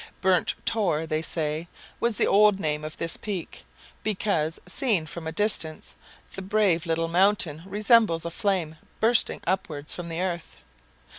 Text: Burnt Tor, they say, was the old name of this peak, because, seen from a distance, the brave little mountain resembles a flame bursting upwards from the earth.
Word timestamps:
Burnt 0.19 0.55
Tor, 0.65 1.05
they 1.05 1.21
say, 1.21 1.67
was 1.99 2.17
the 2.17 2.25
old 2.25 2.59
name 2.59 2.83
of 2.83 2.97
this 2.97 3.17
peak, 3.17 3.63
because, 4.01 4.59
seen 4.67 5.05
from 5.05 5.27
a 5.27 5.31
distance, 5.31 5.93
the 6.33 6.41
brave 6.41 6.87
little 6.87 7.07
mountain 7.07 7.61
resembles 7.67 8.25
a 8.25 8.31
flame 8.31 8.77
bursting 8.99 9.41
upwards 9.45 9.93
from 9.93 10.09
the 10.09 10.19
earth. 10.19 10.57